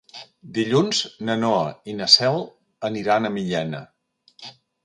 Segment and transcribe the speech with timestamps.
[0.53, 2.41] Dilluns na Noa i na Cel
[2.91, 3.87] aniran a Millena.